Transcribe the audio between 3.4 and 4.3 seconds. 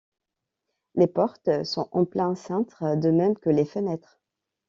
les fenêtres.